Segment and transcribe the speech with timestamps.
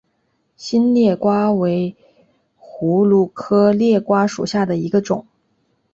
[0.57, 1.95] 新裂瓜为
[2.59, 5.27] 葫芦科裂瓜属下的一个种。